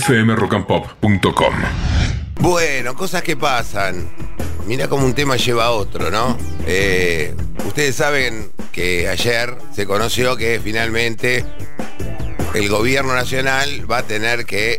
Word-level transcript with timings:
fmrockandpop.com. 0.00 1.54
Bueno, 2.40 2.94
cosas 2.94 3.22
que 3.22 3.36
pasan. 3.36 4.08
Mira 4.66 4.88
cómo 4.88 5.04
un 5.04 5.14
tema 5.14 5.36
lleva 5.36 5.66
a 5.66 5.70
otro, 5.72 6.10
¿no? 6.10 6.38
Eh, 6.66 7.34
ustedes 7.66 7.96
saben 7.96 8.50
que 8.70 9.08
ayer 9.08 9.56
se 9.74 9.86
conoció 9.86 10.36
que 10.36 10.60
finalmente 10.62 11.44
el 12.54 12.68
gobierno 12.68 13.14
nacional 13.14 13.90
va 13.90 13.98
a 13.98 14.02
tener 14.04 14.46
que 14.46 14.78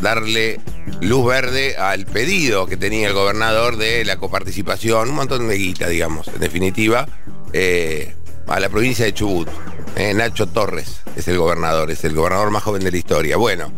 darle 0.00 0.60
luz 1.00 1.26
verde 1.26 1.76
al 1.76 2.06
pedido 2.06 2.66
que 2.66 2.76
tenía 2.76 3.08
el 3.08 3.14
gobernador 3.14 3.76
de 3.76 4.04
la 4.04 4.16
coparticipación, 4.16 5.10
un 5.10 5.14
montón 5.14 5.48
de 5.48 5.56
guita, 5.56 5.88
digamos, 5.88 6.28
en 6.28 6.40
definitiva, 6.40 7.06
eh, 7.52 8.14
a 8.46 8.60
la 8.60 8.68
provincia 8.68 9.04
de 9.04 9.14
Chubut. 9.14 9.48
Eh, 9.96 10.14
Nacho 10.14 10.46
Torres 10.46 11.00
es 11.16 11.26
el 11.28 11.38
gobernador, 11.38 11.90
es 11.90 12.04
el 12.04 12.14
gobernador 12.14 12.50
más 12.50 12.62
joven 12.62 12.84
de 12.84 12.90
la 12.90 12.96
historia. 12.96 13.36
Bueno, 13.36 13.72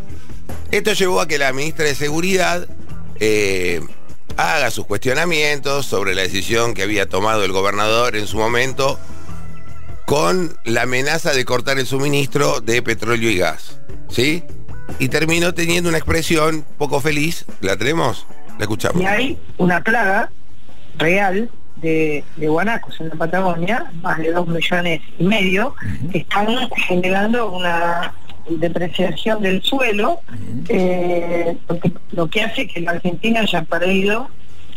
esto 0.73 0.95
llevó 0.95 1.21
a 1.21 1.29
que 1.29 1.39
la 1.39 1.53
ministra 1.53 1.85
de 1.85 1.95
Seguridad 1.95 2.67
eh, 3.21 3.81
haga 4.39 4.71
sus 4.71 4.87
cuestionamientos 4.87 5.85
sobre 5.87 6.15
la 6.15 6.23
decisión 6.23 6.73
que 6.73 6.83
había 6.83 7.09
tomado 7.09 7.45
el 7.45 7.53
gobernador 7.53 8.17
en 8.17 8.27
su 8.27 8.39
momento 8.39 8.99
con 10.07 10.57
la 10.65 10.83
amenaza 10.83 11.33
de 11.33 11.45
cortar 11.45 11.79
el 11.79 11.87
suministro 11.87 12.61
de 12.61 12.83
petróleo 12.83 13.31
y 13.31 13.39
gas. 13.39 13.81
¿Sí? 14.09 14.45
Y 14.99 15.09
terminó 15.09 15.53
teniendo 15.53 15.91
una 15.91 15.99
expresión 15.99 16.65
poco 16.79 17.01
feliz. 17.01 17.45
¿La 17.61 17.77
tenemos? 17.77 18.27
La 18.59 18.65
escuchamos. 18.65 19.03
Y 19.03 19.07
hay 19.07 19.39
una 19.59 19.83
plaga 19.83 20.31
real 20.97 21.51
de, 21.77 22.25
de 22.37 22.49
guanacos 22.49 22.99
en 23.01 23.11
la 23.11 23.15
Patagonia, 23.17 23.93
más 24.03 24.19
de 24.19 24.33
dos 24.33 24.49
millones 24.49 25.03
y 25.19 25.25
medio, 25.25 25.75
que 26.11 26.19
están 26.19 26.47
generando 26.87 27.51
una 27.51 28.15
depreciación 28.49 29.43
del 29.43 29.63
suelo, 29.63 30.21
eh, 30.69 31.57
lo 32.13 32.29
que 32.29 32.43
hace 32.43 32.67
que 32.67 32.81
la 32.81 32.93
Argentina 32.93 33.41
haya 33.41 33.63
perdido 33.63 34.29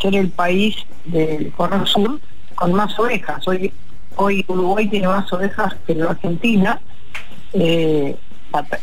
ser 0.01 0.15
el 0.15 0.29
país 0.29 0.75
del 1.05 1.51
Cono 1.53 1.85
Sur 1.85 2.19
con 2.55 2.73
más 2.73 2.97
ovejas. 2.99 3.47
Hoy, 3.47 3.71
hoy 4.15 4.45
Uruguay 4.47 4.87
tiene 4.87 5.07
más 5.07 5.31
ovejas 5.31 5.75
que 5.85 5.95
la 5.95 6.11
Argentina. 6.11 6.79
Eh, 7.53 8.15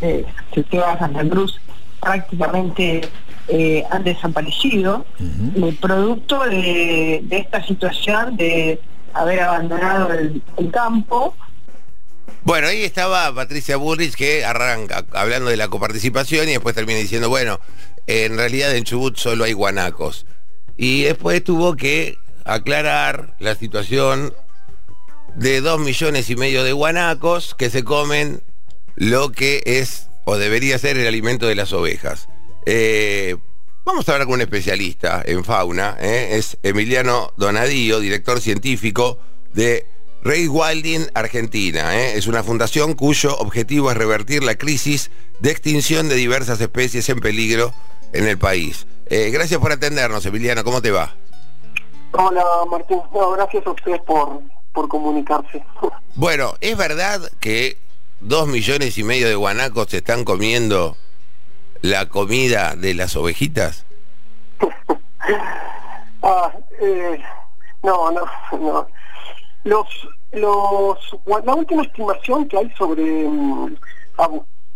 eh, 0.00 0.24
Santa 0.70 1.28
Cruz 1.28 1.60
prácticamente 2.00 3.02
eh, 3.48 3.84
han 3.90 4.04
desaparecido, 4.04 5.06
el 5.56 5.76
producto 5.76 6.44
de, 6.44 7.24
esta 7.30 7.64
situación 7.64 8.36
de 8.36 8.80
haber 9.14 9.40
abandonado 9.40 10.12
el, 10.12 10.42
campo. 10.70 11.34
Bueno, 12.44 12.66
ahí 12.66 12.82
estaba 12.82 13.32
Patricia 13.32 13.76
Burrich 13.76 14.14
que 14.16 14.44
arranca 14.44 15.04
hablando 15.12 15.48
de 15.48 15.56
la 15.56 15.68
coparticipación 15.68 16.48
y 16.48 16.52
después 16.52 16.74
termina 16.74 16.98
diciendo, 16.98 17.28
bueno, 17.28 17.60
en 18.08 18.36
realidad 18.36 18.74
en 18.74 18.82
Chubut 18.82 19.16
solo 19.16 19.44
hay 19.44 19.52
guanacos. 19.52 20.26
Y 20.76 21.04
después 21.04 21.44
tuvo 21.44 21.76
que 21.76 22.18
aclarar 22.44 23.36
la 23.38 23.54
situación 23.54 24.34
de 25.36 25.60
dos 25.60 25.78
millones 25.78 26.30
y 26.30 26.36
medio 26.36 26.64
de 26.64 26.72
guanacos 26.72 27.54
que 27.54 27.70
se 27.70 27.84
comen 27.84 28.42
lo 28.96 29.30
que 29.30 29.62
es 29.64 30.08
o 30.24 30.36
debería 30.36 30.78
ser 30.78 30.96
el 30.96 31.06
alimento 31.06 31.46
de 31.46 31.54
las 31.54 31.72
ovejas. 31.72 32.28
Eh, 32.66 33.36
vamos 33.84 34.08
a 34.08 34.12
hablar 34.12 34.26
con 34.26 34.34
un 34.34 34.40
especialista 34.40 35.22
en 35.24 35.44
fauna, 35.44 35.96
¿eh? 36.00 36.30
es 36.32 36.58
Emiliano 36.64 37.32
Donadío, 37.36 38.00
director 38.00 38.40
científico 38.40 39.20
de 39.54 39.86
Rey 40.22 40.46
Wilding 40.46 41.08
Argentina. 41.14 41.96
¿eh? 41.96 42.16
Es 42.16 42.26
una 42.26 42.42
fundación 42.42 42.94
cuyo 42.94 43.36
objetivo 43.38 43.90
es 43.90 43.96
revertir 43.96 44.44
la 44.44 44.54
crisis 44.54 45.10
de 45.40 45.50
extinción 45.50 46.08
de 46.08 46.14
diversas 46.14 46.60
especies 46.60 47.08
en 47.08 47.20
peligro 47.20 47.72
en 48.12 48.28
el 48.28 48.38
país. 48.38 48.86
gracias 49.08 49.60
por 49.60 49.72
atendernos, 49.72 50.24
Emiliano, 50.26 50.64
¿cómo 50.64 50.80
te 50.80 50.90
va? 50.90 51.14
Hola, 52.12 52.44
Martín. 52.70 53.00
gracias 53.36 53.66
a 53.66 53.70
ustedes 53.70 54.00
por, 54.02 54.40
por 54.72 54.88
comunicarse. 54.88 55.62
Bueno, 56.14 56.52
¿es 56.60 56.76
verdad 56.76 57.22
que 57.40 57.78
dos 58.20 58.46
millones 58.46 58.98
y 58.98 59.02
medio 59.02 59.28
de 59.28 59.34
guanacos 59.34 59.88
se 59.88 59.96
están 59.96 60.24
comiendo 60.24 60.98
la 61.80 62.10
comida 62.10 62.76
de 62.76 62.92
las 62.92 63.16
ovejitas? 63.16 63.86
ah, 66.22 66.52
eh, 66.82 67.18
no, 67.82 68.10
no, 68.10 68.26
no. 68.58 68.86
Los, 69.64 69.86
los, 70.32 70.98
la 71.44 71.54
última 71.54 71.82
estimación 71.82 72.48
que 72.48 72.58
hay 72.58 72.70
sobre... 72.72 73.04
Mm, 73.28 73.76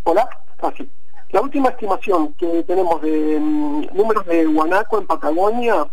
hola, 0.05 0.29
así. 0.63 0.89
Ah, 0.89 1.23
la 1.31 1.41
última 1.41 1.71
estimación 1.71 2.35
que 2.35 2.63
tenemos 2.63 3.03
de 3.03 3.39
mm, 3.41 3.89
números 3.95 4.25
de 4.27 4.47
guanaco 4.47 4.99
en 4.99 5.07
Patagonia 5.07 5.87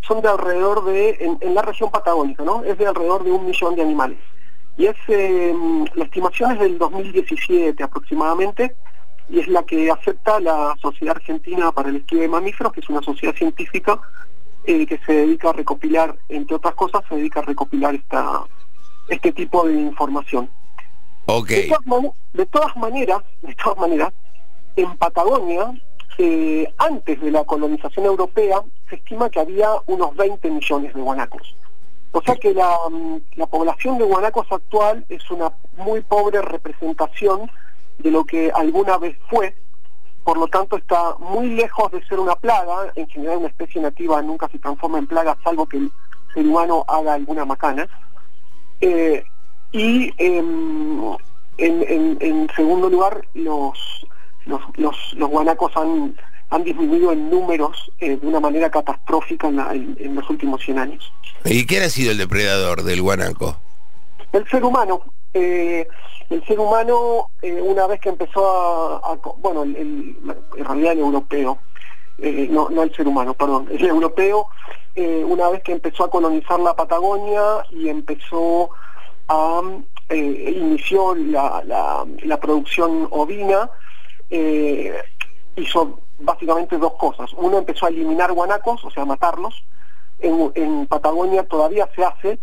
son 0.00 0.20
de 0.20 0.28
alrededor 0.28 0.84
de, 0.84 1.38
en, 1.40 1.54
la 1.54 1.62
región 1.62 1.90
patagónica, 1.90 2.42
¿no? 2.42 2.64
Es 2.64 2.76
de 2.78 2.86
alrededor 2.86 3.22
de 3.22 3.30
un 3.30 3.46
millón 3.46 3.76
de 3.76 3.82
animales. 3.82 4.18
Y 4.76 4.86
es, 4.86 4.96
eh, 5.08 5.54
la 5.94 6.04
estimación 6.04 6.52
es 6.52 6.60
del 6.60 6.78
2017 6.78 7.82
aproximadamente, 7.82 8.74
y 9.28 9.40
es 9.40 9.48
la 9.48 9.62
que 9.62 9.90
acepta 9.90 10.40
la 10.40 10.74
Sociedad 10.80 11.16
Argentina 11.16 11.70
para 11.70 11.90
el 11.90 11.96
Estudio 11.96 12.22
de 12.22 12.28
Mamíferos, 12.28 12.72
que 12.72 12.80
es 12.80 12.88
una 12.88 13.02
sociedad 13.02 13.34
científica 13.34 14.00
eh, 14.64 14.86
que 14.86 14.98
se 14.98 15.12
dedica 15.12 15.50
a 15.50 15.52
recopilar, 15.52 16.16
entre 16.28 16.56
otras 16.56 16.74
cosas, 16.74 17.02
se 17.08 17.16
dedica 17.16 17.40
a 17.40 17.44
recopilar 17.44 17.94
esta, 17.94 18.44
este 19.08 19.32
tipo 19.32 19.66
de 19.66 19.74
información. 19.74 20.50
Okay. 21.26 21.70
De, 22.32 22.46
todas 22.46 22.76
maneras, 22.76 23.22
de 23.42 23.54
todas 23.54 23.78
maneras, 23.78 24.12
en 24.76 24.96
Patagonia, 24.96 25.72
eh, 26.18 26.72
antes 26.78 27.20
de 27.20 27.30
la 27.30 27.44
colonización 27.44 28.06
europea, 28.06 28.62
se 28.88 28.96
estima 28.96 29.30
que 29.30 29.40
había 29.40 29.68
unos 29.86 30.14
20 30.16 30.50
millones 30.50 30.94
de 30.94 31.00
guanacos. 31.00 31.54
O 32.12 32.20
sea 32.22 32.34
que 32.34 32.52
la, 32.52 32.76
población 33.50 33.98
de 33.98 34.04
guanacos 34.04 34.46
actual 34.50 35.04
es 35.08 35.30
una 35.30 35.52
muy 35.76 36.00
pobre 36.00 36.42
representación 36.42 37.50
de 37.98 38.10
lo 38.10 38.24
que 38.24 38.50
alguna 38.52 38.98
vez 38.98 39.16
fue, 39.28 39.54
por 40.30 40.38
lo 40.38 40.46
tanto 40.46 40.76
está 40.76 41.16
muy 41.18 41.48
lejos 41.56 41.90
de 41.90 42.06
ser 42.06 42.20
una 42.20 42.36
plaga, 42.36 42.92
en 42.94 43.08
general 43.08 43.38
una 43.38 43.48
especie 43.48 43.82
nativa 43.82 44.22
nunca 44.22 44.48
se 44.48 44.60
transforma 44.60 44.98
en 44.98 45.08
plaga 45.08 45.36
salvo 45.42 45.66
que 45.66 45.78
el 45.78 45.90
ser 46.32 46.46
humano 46.46 46.84
haga 46.86 47.14
alguna 47.14 47.44
macana. 47.44 47.88
Eh, 48.80 49.24
y 49.72 50.14
em, 50.18 51.16
en, 51.58 52.48
segundo 52.54 52.88
lugar, 52.88 53.26
los, 53.34 54.06
los, 54.46 55.14
los 55.14 55.28
guanacos 55.30 55.76
han 55.76 56.14
han 56.50 56.62
disminuido 56.62 57.10
en 57.10 57.28
números 57.28 57.90
eh, 57.98 58.16
de 58.16 58.24
una 58.24 58.38
manera 58.38 58.70
catastrófica 58.70 59.48
en, 59.48 60.14
los 60.14 60.30
últimos 60.30 60.62
100 60.62 60.78
años. 60.78 61.12
¿Y 61.44 61.66
quién 61.66 61.82
ha 61.82 61.88
sido 61.88 62.12
el 62.12 62.18
depredador 62.18 62.84
del 62.84 63.02
guanaco? 63.02 63.56
El 64.32 64.48
ser 64.48 64.62
humano. 64.62 65.02
Eh, 65.34 65.88
el 66.30 66.44
ser 66.46 66.58
humano, 66.58 67.30
eh, 67.42 67.60
una 67.60 67.86
vez 67.86 68.00
que 68.00 68.08
empezó 68.08 68.46
a... 69.04 69.18
bueno, 69.38 69.62
en 69.64 70.16
realidad 70.56 70.92
el 70.92 71.00
europeo, 71.00 71.58
no, 72.50 72.68
no 72.70 72.82
el 72.82 72.94
ser 72.94 73.06
humano, 73.06 73.34
perdón, 73.34 73.68
el 73.70 73.84
europeo, 73.84 74.46
una 74.96 75.48
vez 75.48 75.62
que 75.62 75.72
empezó 75.72 76.04
a 76.04 76.10
colonizar 76.10 76.60
la 76.60 76.74
Patagonia 76.74 77.64
y 77.70 77.88
empezó 77.88 78.70
a... 79.28 79.62
inició 80.10 81.14
la, 81.14 81.62
la, 81.64 82.06
la 82.22 82.36
producción 82.38 83.08
ovina, 83.10 83.70
hizo 85.56 86.00
básicamente 86.20 86.78
dos 86.78 86.94
cosas. 86.94 87.30
Uno 87.36 87.58
empezó 87.58 87.86
a 87.86 87.88
eliminar 87.88 88.32
guanacos, 88.32 88.84
o 88.84 88.90
sea, 88.90 89.04
matarlos. 89.04 89.64
En, 90.18 90.86
Patagonia 90.86 91.44
todavía 91.44 91.88
se 91.94 92.04
hace, 92.04 92.38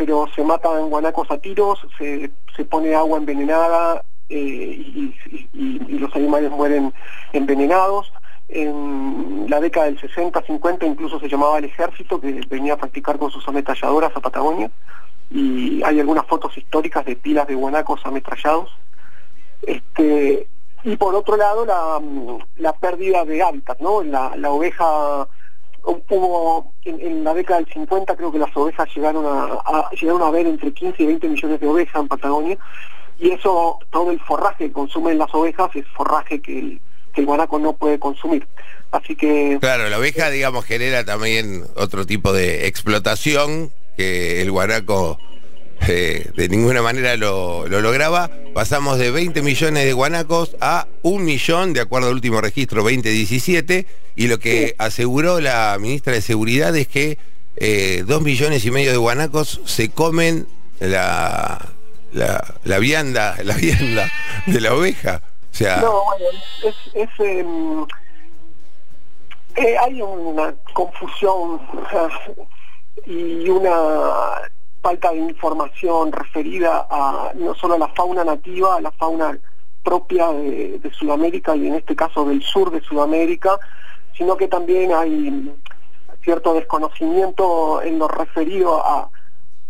pero 0.00 0.26
se 0.34 0.42
matan 0.42 0.88
guanacos 0.88 1.30
a 1.30 1.36
tiros, 1.36 1.78
se, 1.98 2.30
se 2.56 2.64
pone 2.64 2.94
agua 2.94 3.18
envenenada 3.18 4.02
eh, 4.30 5.14
y, 5.52 5.98
los 5.98 6.16
animales 6.16 6.50
mueren 6.50 6.94
envenenados. 7.34 8.10
En 8.48 9.44
la 9.50 9.60
década 9.60 9.86
del 9.86 10.00
60-50 10.00 10.86
incluso 10.86 11.20
se 11.20 11.28
llamaba 11.28 11.58
el 11.58 11.66
ejército 11.66 12.18
que 12.18 12.40
venía 12.48 12.72
a 12.72 12.76
practicar 12.78 13.18
con 13.18 13.30
sus 13.30 13.46
ametralladoras 13.46 14.16
a 14.16 14.20
Patagonia 14.20 14.70
y 15.30 15.82
hay 15.82 16.00
algunas 16.00 16.24
fotos 16.26 16.56
históricas 16.56 17.04
de 17.04 17.16
pilas 17.16 17.46
de 17.46 17.56
guanacos 17.56 18.00
ametrallados. 18.04 18.70
Este, 19.60 20.48
y 20.82 20.96
por 20.96 21.14
otro 21.14 21.36
lado 21.36 21.66
la, 22.56 22.72
pérdida 22.72 23.26
de 23.26 23.42
hábitat, 23.42 23.78
¿no? 23.80 24.02
La, 24.02 24.50
oveja 24.50 25.28
hubo 25.84 26.72
en, 26.84 27.24
la 27.24 27.34
década 27.34 27.60
del 27.60 27.72
50 27.72 28.16
creo 28.16 28.32
que 28.32 28.38
las 28.38 28.54
ovejas 28.56 28.88
llegaron 28.94 29.24
a, 29.26 29.90
llegaron 29.90 30.22
a 30.22 30.30
ver 30.30 30.46
entre 30.46 30.72
15 30.72 31.02
y 31.02 31.06
20 31.06 31.28
millones 31.28 31.60
de 31.60 31.66
ovejas 31.66 32.02
en 32.02 32.08
Patagonia 32.08 32.58
y 33.18 33.30
eso 33.30 33.78
todo 33.90 34.10
el 34.10 34.20
forraje 34.20 34.66
que 34.66 34.72
consumen 34.72 35.18
las 35.18 35.32
ovejas 35.34 35.70
es 35.74 35.86
forraje 35.88 36.40
que 36.40 36.58
el, 36.58 36.80
que 37.12 37.20
el 37.20 37.26
guanaco 37.26 37.58
no 37.58 37.74
puede 37.74 37.98
consumir. 37.98 38.46
Así 38.90 39.14
que 39.14 39.58
claro 39.60 39.88
la 39.88 39.98
oveja 39.98 40.30
digamos 40.30 40.64
genera 40.64 41.04
también 41.04 41.64
otro 41.76 42.06
tipo 42.06 42.32
de 42.32 42.66
explotación 42.66 43.72
que 43.96 44.42
el 44.42 44.50
guanaco 44.50 45.18
eh, 45.88 46.30
de 46.34 46.48
ninguna 46.48 46.82
manera 46.82 47.16
lo, 47.16 47.66
lo, 47.66 47.80
lograba. 47.80 48.30
Pasamos 48.54 48.98
de 48.98 49.10
20 49.10 49.42
millones 49.42 49.84
de 49.84 49.92
guanacos 49.92 50.56
a 50.60 50.86
un 51.02 51.24
millón, 51.24 51.72
de 51.72 51.80
acuerdo 51.80 52.08
al 52.08 52.14
último 52.14 52.40
registro 52.40 52.82
2017, 52.82 53.86
y 54.16 54.28
lo 54.28 54.38
que 54.38 54.74
aseguró 54.78 55.40
la 55.40 55.76
ministra 55.80 56.12
de 56.12 56.20
Seguridad 56.20 56.76
es 56.76 56.88
que 56.88 57.18
eh, 57.56 58.04
dos 58.06 58.22
millones 58.22 58.64
y 58.64 58.70
medio 58.70 58.90
de 58.90 58.96
guanacos 58.96 59.60
se 59.64 59.90
comen 59.90 60.46
la, 60.80 61.72
la, 62.12 62.54
la 62.64 62.78
vianda, 62.78 63.36
la 63.44 63.54
vianda 63.54 64.10
de 64.46 64.60
la 64.60 64.74
oveja. 64.74 65.22
O 65.52 65.54
sea, 65.54 65.78
no, 65.78 66.04
bueno, 66.04 66.26
es, 66.64 66.76
es 66.94 67.10
em, 67.18 67.86
eh, 69.56 69.76
hay 69.84 70.00
una 70.00 70.54
confusión 70.72 71.60
y 73.06 73.48
una 73.48 74.49
falta 74.82 75.12
de 75.12 75.18
información 75.18 76.12
referida 76.12 76.86
a 76.90 77.32
no 77.34 77.54
solo 77.54 77.74
a 77.74 77.78
la 77.78 77.88
fauna 77.88 78.24
nativa, 78.24 78.76
a 78.76 78.80
la 78.80 78.90
fauna 78.92 79.38
propia 79.82 80.28
de, 80.32 80.78
de, 80.78 80.90
Sudamérica 80.92 81.56
y 81.56 81.66
en 81.66 81.74
este 81.74 81.96
caso 81.96 82.24
del 82.24 82.42
sur 82.42 82.70
de 82.70 82.80
Sudamérica, 82.80 83.58
sino 84.16 84.36
que 84.36 84.48
también 84.48 84.92
hay 84.92 85.54
cierto 86.22 86.54
desconocimiento 86.54 87.82
en 87.82 87.98
lo 87.98 88.08
referido 88.08 88.84
a, 88.84 89.10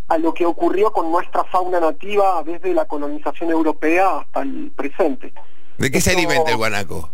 a 0.09 0.19
lo 0.19 0.35
que 0.35 0.45
ocurrió 0.47 0.93
con 0.93 1.11
nuestra 1.11 1.45
fauna 1.45 1.79
nativa 1.79 2.43
desde 2.45 2.75
la 2.75 2.87
colonización 2.87 3.51
europea 3.51 4.19
hasta 4.19 4.43
el 4.43 4.73
presente. 4.75 5.33
¿De 5.79 5.91
qué 5.91 6.01
se 6.01 6.11
alimenta 6.11 6.51
el 6.51 6.57
guanaco? 6.57 7.11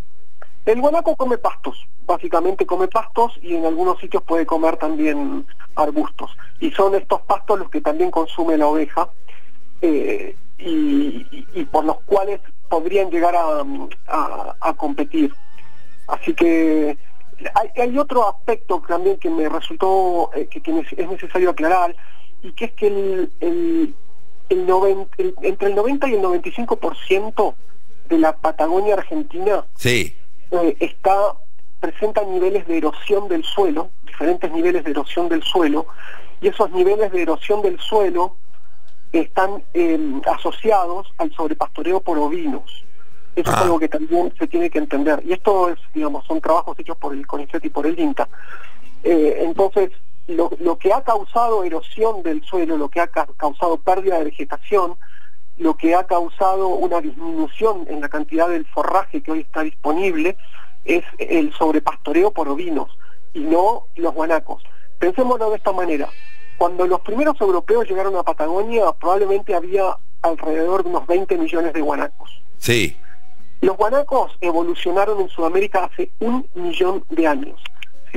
El 0.67 0.81
guanaco 0.81 1.15
come 1.15 1.39
pastos, 1.39 1.87
básicamente 2.07 2.67
come 2.67 2.89
pastos 2.89 3.39
y 3.41 3.55
en 3.55 3.65
algunos 3.67 4.01
sitios 4.01 4.25
puede 4.25 4.45
comer 4.45 4.77
también 4.77 5.47
arbustos. 5.77 6.37
Y 6.59 6.73
son 6.73 6.97
estos 6.97 7.23
pastos 7.23 7.61
los 7.61 7.71
que 7.71 7.81
también 7.81 8.11
consume 8.11 8.59
la 8.59 8.67
oveja 8.67 9.09
eh, 9.81 10.35
y, 10.59 11.65
por 11.71 11.85
los 11.85 12.01
cuales 12.01 12.41
podrían 12.69 13.11
llegar 13.11 13.37
a, 13.37 14.73
competir. 14.75 15.33
Así 16.09 16.35
que 16.35 16.99
hay, 17.77 17.97
otro 17.97 18.29
aspecto 18.29 18.83
también 18.89 19.19
que 19.19 19.31
me 19.31 19.49
resultó 19.49 20.31
eh, 20.35 20.49
que, 20.49 20.61
es 20.97 21.09
necesario 21.09 21.51
aclarar 21.51 21.95
y 22.43 22.51
que 22.53 22.65
es 22.65 22.73
que 22.73 22.89
el, 22.89 23.31
el, 23.39 23.95
el, 24.49 24.67
90, 24.67 25.15
el 25.19 25.35
entre 25.43 25.69
el 25.69 25.77
90 25.77 26.09
y 26.09 26.15
el 26.15 26.23
95% 26.23 27.55
de 28.09 28.19
la 28.19 28.37
Patagonia 28.37 28.95
Argentina 28.95 29.65
sí. 29.77 30.12
Eh, 30.51 30.77
está 30.81 31.35
presenta 31.81 32.25
niveles 32.25 32.67
de 32.67 32.79
erosión 32.79 33.29
del 33.29 33.45
suelo, 33.45 33.91
diferentes 34.05 34.51
niveles 34.51 34.85
de 34.85 34.91
erosión 34.91 35.29
del 35.29 35.43
suelo, 35.43 35.87
y 36.41 36.49
esos 36.49 36.71
niveles 36.71 37.13
de 37.13 37.23
erosión 37.23 37.63
del 37.63 37.79
suelo 37.79 38.37
están 39.13 39.63
eh, 39.75 39.99
asociados 40.27 41.13
al 41.19 41.33
sobrepastoreo 41.33 42.01
por 42.01 42.19
ovinos. 42.19 42.85
Eso 43.35 43.51
ah. 43.51 43.55
es 43.55 43.63
algo 43.63 43.79
que 43.79 43.89
también 43.89 44.33
se 44.39 44.47
tiene 44.47 44.71
que 44.71 44.79
entender. 44.79 45.23
Y 45.25 45.33
esto 45.33 45.71
es, 45.71 45.79
digamos, 45.95 46.27
son 46.27 46.41
trabajos 46.41 46.79
hechos 46.79 46.97
por 46.97 47.13
el 47.13 47.27
CONICET 47.27 47.65
y 47.65 47.71
por 47.71 47.87
el 47.87 47.99
INTA. 47.99 48.29
Eh, 49.05 49.43
entonces, 49.43 49.91
lo, 50.27 50.51
lo, 50.59 50.77
que 50.79 50.93
ha 50.93 51.03
causado 51.03 51.63
erosión 51.63 52.23
del 52.23 52.43
suelo, 52.43 52.77
lo 52.77 52.89
que 52.89 53.01
ha 53.01 53.07
ca 53.07 53.29
causado 53.37 53.77
pérdida 53.77 54.19
de 54.19 54.25
vegetación, 54.25 54.97
lo 55.58 55.76
que 55.76 55.94
ha 55.94 56.05
causado 56.05 56.69
una 56.69 57.00
disminución 57.00 57.87
en 57.88 58.00
la 58.00 58.08
cantidad 58.08 58.49
del 58.49 58.67
forraje 58.67 59.23
que 59.23 59.32
hoy 59.32 59.41
está 59.41 59.62
disponible 59.62 60.37
es 60.85 61.05
el 61.19 61.53
sobrepastoreo 61.55 62.31
por 62.31 62.49
ovinos 62.49 62.91
y 63.32 63.41
no 63.41 63.85
los 63.97 64.14
guanacos. 64.14 64.62
Pensémoslo 64.99 65.50
de 65.50 65.56
esta 65.56 65.73
manera. 65.73 66.08
Cuando 66.58 66.87
los 66.87 67.00
primeros 67.00 67.38
europeos 67.41 67.88
llegaron 67.88 68.17
a 68.17 68.23
Patagonia, 68.23 68.93
probablemente 68.93 69.55
había 69.55 69.97
alrededor 70.23 70.85
de 70.85 70.91
unos 70.91 71.06
20 71.06 71.37
millones 71.37 71.73
de 71.73 71.81
guanacos. 71.81 72.31
Sí. 72.59 72.97
Los 73.61 73.76
guanacos 73.76 74.37
evolucionaron 74.41 75.20
en 75.20 75.29
Sudamérica 75.29 75.85
hace 75.85 76.11
un 76.20 76.47
millón 76.55 77.05
de 77.11 77.26
años. 77.26 77.61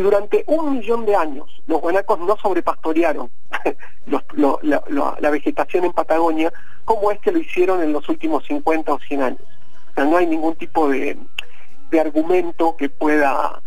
Durante 0.01 0.43
un 0.47 0.77
millón 0.77 1.05
de 1.05 1.15
años 1.15 1.45
los 1.67 1.81
guanacos 1.81 2.19
no 2.19 2.37
sobrepastorearon 2.37 3.29
los, 4.05 4.23
lo, 4.33 4.59
la, 4.63 4.81
la, 5.19 5.29
vegetación 5.29 5.85
en 5.85 5.93
Patagonia, 5.93 6.51
¿cómo 6.85 7.11
es 7.11 7.19
que 7.19 7.31
lo 7.31 7.39
hicieron 7.39 7.81
en 7.83 7.91
los 7.91 8.07
últimos 8.07 8.45
50 8.45 8.93
o 8.93 8.99
100 8.99 9.21
años? 9.21 9.41
O 9.91 9.93
sea, 9.95 10.05
no 10.05 10.17
hay 10.17 10.25
ningún 10.25 10.55
tipo 10.55 10.89
de, 10.89 11.17
de 11.91 11.99
argumento 11.99 12.75
que 12.77 12.89
pueda, 12.89 13.61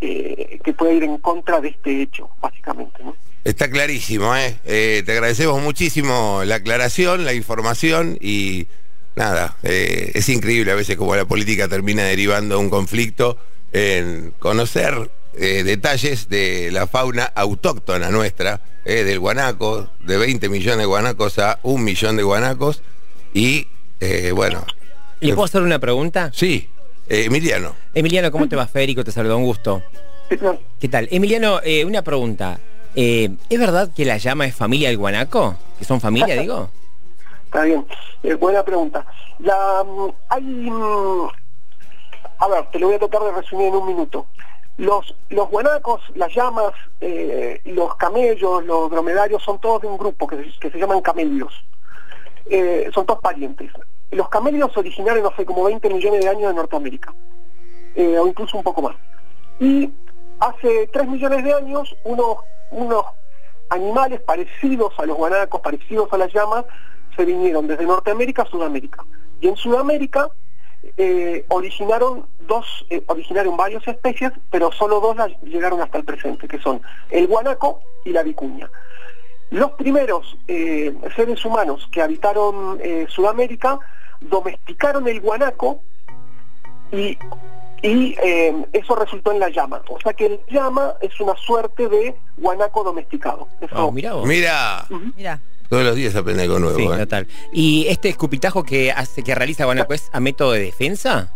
eh, 0.00 0.58
que 0.64 0.72
pueda 0.72 0.92
ir 0.92 1.04
en 1.04 1.18
contra 1.18 1.60
de 1.60 1.68
este 1.68 2.02
hecho, 2.02 2.30
básicamente. 2.40 3.02
Está 3.44 3.70
clarísimo, 3.70 4.34
¿eh? 4.34 4.56
¿eh? 4.64 5.02
Te 5.04 5.12
agradecemos 5.12 5.60
muchísimo 5.60 6.42
la 6.44 6.56
aclaración, 6.56 7.24
la 7.24 7.34
información 7.34 8.16
y 8.20 8.68
nada, 9.16 9.56
es 9.62 10.28
increíble 10.28 10.72
a 10.72 10.74
veces 10.74 10.96
cómo 10.96 11.14
la 11.14 11.24
política 11.24 11.68
termina 11.68 12.04
derivando 12.04 12.58
un 12.58 12.70
conflicto 12.70 13.36
en 13.72 14.32
conocer 14.38 15.10
eh, 15.36 15.62
detalles 15.64 16.28
de 16.28 16.70
la 16.72 16.86
fauna 16.86 17.24
autóctona 17.24 18.10
nuestra, 18.10 18.60
eh, 18.84 19.04
del 19.04 19.18
guanaco, 19.18 19.88
de 20.00 20.16
20 20.16 20.48
millones 20.48 20.78
de 20.78 20.84
guanacos 20.84 21.38
a 21.38 21.58
un 21.62 21.84
millón 21.84 22.16
de 22.16 22.22
guanacos. 22.22 22.82
Y 23.32 23.68
eh, 24.00 24.32
bueno. 24.32 24.64
¿Le 25.20 25.34
puedo 25.34 25.44
hacer 25.44 25.62
una 25.62 25.78
pregunta? 25.78 26.30
Sí, 26.32 26.68
Emiliano. 27.08 27.74
Emiliano, 27.94 28.30
¿cómo 28.30 28.48
te 28.48 28.56
va? 28.56 28.66
Federico 28.66 29.02
te 29.04 29.12
saluda, 29.12 29.36
un 29.36 29.44
gusto. 29.44 29.82
¿Qué 30.80 30.88
tal? 30.88 31.08
Emiliano, 31.10 31.60
una 31.86 32.02
pregunta. 32.02 32.58
¿Es 32.94 33.58
verdad 33.58 33.90
que 33.94 34.04
la 34.04 34.18
llama 34.18 34.46
es 34.46 34.54
familia 34.54 34.88
del 34.88 34.98
guanaco? 34.98 35.56
¿Que 35.78 35.84
son 35.84 36.00
familia, 36.00 36.40
digo? 36.40 36.70
Está 37.46 37.62
bien, 37.62 37.86
buena 38.40 38.62
pregunta. 38.64 39.06
La, 39.38 39.84
mm, 39.84 40.10
hay, 40.28 40.42
mm, 40.42 41.28
a 42.38 42.48
ver, 42.48 42.66
te 42.72 42.78
lo 42.78 42.86
voy 42.88 42.96
a 42.96 42.98
tratar 42.98 43.22
de 43.22 43.32
resumir 43.32 43.68
en 43.68 43.74
un 43.74 43.86
minuto. 43.86 44.26
Los, 44.76 45.14
los 45.30 45.48
guanacos, 45.50 46.00
las 46.16 46.34
llamas, 46.34 46.72
eh, 47.00 47.60
los 47.64 47.94
camellos, 47.96 48.64
los 48.64 48.90
dromedarios 48.90 49.42
son 49.42 49.60
todos 49.60 49.82
de 49.82 49.88
un 49.88 49.96
grupo 49.96 50.26
que 50.26 50.36
se, 50.36 50.58
que 50.58 50.70
se 50.70 50.78
llaman 50.78 51.00
camelios. 51.00 51.52
Eh, 52.46 52.90
son 52.92 53.06
todos 53.06 53.20
parientes. 53.20 53.70
Los 54.10 54.28
camelios 54.28 54.76
originaron 54.76 55.26
hace 55.26 55.44
como 55.44 55.64
20 55.64 55.88
millones 55.90 56.20
de 56.24 56.28
años 56.28 56.50
en 56.50 56.56
Norteamérica, 56.56 57.14
eh, 57.94 58.18
o 58.18 58.26
incluso 58.26 58.56
un 58.56 58.62
poco 58.62 58.82
más. 58.82 58.96
Y 59.60 59.90
hace 60.40 60.88
3 60.92 61.08
millones 61.08 61.44
de 61.44 61.52
años 61.54 61.96
unos, 62.04 62.38
unos 62.70 63.04
animales 63.70 64.20
parecidos 64.20 64.92
a 64.98 65.06
los 65.06 65.16
guanacos, 65.16 65.60
parecidos 65.60 66.12
a 66.12 66.18
las 66.18 66.32
llamas, 66.32 66.64
se 67.16 67.24
vinieron 67.24 67.66
desde 67.66 67.86
Norteamérica 67.86 68.42
a 68.42 68.46
Sudamérica. 68.46 69.04
Y 69.40 69.48
en 69.48 69.56
Sudamérica 69.56 70.28
eh, 70.96 71.44
originaron 71.48 72.26
dos, 72.46 72.86
eh, 72.90 73.02
originaron 73.06 73.56
varias 73.56 73.86
especies, 73.86 74.32
pero 74.50 74.70
solo 74.72 75.00
dos 75.00 75.16
llegaron 75.42 75.80
hasta 75.80 75.98
el 75.98 76.04
presente, 76.04 76.48
que 76.48 76.58
son 76.58 76.80
el 77.10 77.26
guanaco 77.26 77.80
y 78.04 78.10
la 78.10 78.22
vicuña. 78.22 78.70
Los 79.50 79.72
primeros 79.72 80.36
eh, 80.48 80.94
seres 81.14 81.44
humanos 81.44 81.88
que 81.92 82.02
habitaron 82.02 82.78
eh, 82.82 83.06
Sudamérica 83.08 83.78
domesticaron 84.20 85.06
el 85.08 85.20
guanaco 85.20 85.80
y, 86.90 87.16
y 87.82 88.16
eso 88.72 88.96
resultó 88.96 89.32
en 89.32 89.40
la 89.40 89.50
llama. 89.50 89.82
O 89.88 90.00
sea 90.00 90.12
que 90.12 90.26
el 90.26 90.40
llama 90.48 90.94
es 91.00 91.20
una 91.20 91.36
suerte 91.36 91.88
de 91.88 92.16
guanaco 92.38 92.82
domesticado. 92.82 93.48
Eso, 93.60 93.74
oh, 93.86 93.92
mira, 93.92 94.14
mira. 94.24 94.86
Uh 94.90 94.94
-huh. 94.94 95.12
mira. 95.16 95.40
Todos 95.74 95.86
los 95.86 95.96
días 95.96 96.14
aprende 96.14 96.44
algo 96.44 96.60
nuevo. 96.60 96.78
Sí, 96.78 96.84
¿eh? 96.84 96.98
total. 96.98 97.26
¿Y 97.52 97.86
este 97.88 98.08
escupitajo 98.08 98.62
que 98.62 98.92
hace, 98.92 99.24
que 99.24 99.34
realiza 99.34 99.64
Guanaco 99.64 99.92
es 99.92 100.08
a 100.12 100.20
método 100.20 100.52
de 100.52 100.60
defensa? 100.60 101.32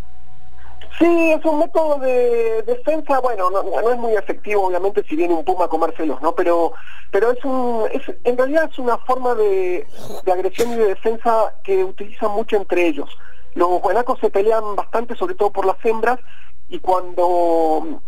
Sí, 0.96 1.32
es 1.32 1.44
un 1.44 1.58
método 1.58 1.98
de 1.98 2.62
defensa, 2.62 3.18
bueno, 3.18 3.50
no, 3.50 3.64
no, 3.64 3.90
es 3.90 3.98
muy 3.98 4.14
efectivo 4.14 4.68
obviamente 4.68 5.02
si 5.08 5.16
viene 5.16 5.34
un 5.34 5.44
puma 5.44 5.64
a 5.64 5.68
comérselos, 5.68 6.22
¿no? 6.22 6.36
Pero 6.36 6.72
pero 7.10 7.32
es 7.32 7.44
un 7.44 7.88
es, 7.92 8.02
en 8.22 8.38
realidad 8.38 8.70
es 8.70 8.78
una 8.78 8.96
forma 8.98 9.34
de, 9.34 9.84
de 10.24 10.32
agresión 10.32 10.70
y 10.70 10.76
de 10.76 10.86
defensa 10.86 11.52
que 11.64 11.82
utilizan 11.82 12.30
mucho 12.30 12.54
entre 12.58 12.86
ellos. 12.86 13.10
Los 13.56 13.82
guanacos 13.82 14.20
se 14.20 14.30
pelean 14.30 14.76
bastante, 14.76 15.16
sobre 15.16 15.34
todo 15.34 15.50
por 15.50 15.66
las 15.66 15.84
hembras, 15.84 16.20
y 16.68 16.78
cuando 16.78 18.00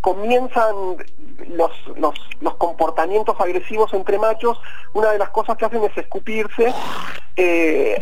comienzan 0.00 0.96
los, 1.48 1.70
los, 1.96 2.14
los, 2.40 2.56
comportamientos 2.56 3.38
agresivos 3.40 3.92
entre 3.94 4.18
machos, 4.18 4.58
una 4.94 5.10
de 5.10 5.18
las 5.18 5.30
cosas 5.30 5.56
que 5.56 5.64
hacen 5.64 5.82
es 5.84 5.96
escupirse 5.96 6.72
eh, 7.36 7.98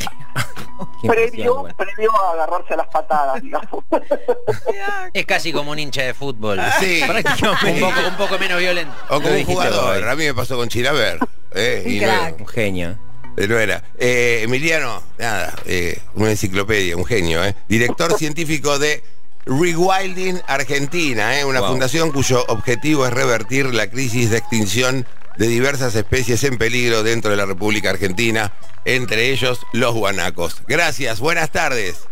previo, 1.03 1.67
previo 1.77 2.11
a 2.25 2.33
agarrarse 2.33 2.75
a 2.75 2.77
las 2.79 2.89
patadas, 2.89 3.43
digamos. 3.43 3.85
Es 5.13 5.27
casi 5.27 5.53
como 5.53 5.73
un 5.73 5.79
hincha 5.79 6.03
de 6.03 6.15
fútbol. 6.15 6.61
Sí, 6.81 7.03
un, 7.03 7.81
poco, 7.81 8.01
un 8.09 8.17
poco 8.17 8.39
menos 8.39 8.59
violento. 8.59 8.95
O 9.09 9.21
como 9.21 9.35
un 9.35 9.45
jugador, 9.45 10.09
a 10.09 10.17
mí 10.17 10.25
me 10.25 10.35
pasó 10.35 10.57
con 10.57 10.69
Chilaver. 10.69 11.19
Eh, 11.55 11.83
y 11.87 12.01
no, 12.01 12.37
un 12.39 12.47
genio. 12.47 12.99
No 13.37 13.59
era. 13.59 13.85
Eh, 13.99 14.41
Emiliano, 14.43 15.03
nada, 15.17 15.55
eh, 15.65 16.01
una 16.15 16.31
enciclopedia, 16.31 16.97
un 16.97 17.05
genio, 17.05 17.45
¿eh? 17.45 17.55
Director 17.69 18.13
científico 18.15 18.79
de 18.79 19.03
Rewilding 19.49 20.41
Argentina, 20.47 21.41
¿eh? 21.41 21.45
una 21.45 21.61
wow. 21.61 21.71
fundación 21.71 22.13
cuyo 22.13 22.45
objetivo 22.49 23.07
es 23.07 23.13
revertir 23.13 23.75
la 23.75 23.89
crisis 23.89 24.31
de 24.31 24.39
extinción 24.39 25.07
de 25.39 25.47
diversas 25.47 25.95
especies 25.95 26.45
en 26.45 26.59
peligro 26.59 27.03
dentro 27.03 27.31
de 27.31 27.37
la 27.37 27.47
República 27.47 27.91
Argentina, 27.91 28.53
entre 28.85 29.31
ellos 29.31 29.61
los 29.73 29.95
guanacos. 29.95 30.63
Gracias, 30.67 31.21
buenas 31.21 31.51
tardes. 31.51 32.07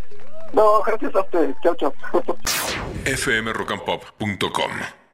No, 0.52 0.81
gracias 0.83 1.14
a 1.14 1.21
ustedes. 1.21 1.57
Chao, 1.62 1.75
chao. 1.75 1.93
fmrockandpop.com 3.05 5.06